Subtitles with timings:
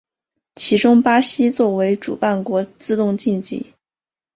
[0.55, 3.75] 其中巴西作为主办国自动晋级。